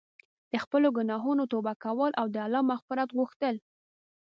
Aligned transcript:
د 0.51 0.53
خپلو 0.63 0.87
ګناهونو 0.97 1.43
توبه 1.51 1.73
کول 1.83 2.11
او 2.19 2.25
د 2.33 2.35
الله 2.45 2.61
مغفرت 2.71 3.09
غوښتل. 3.17 3.55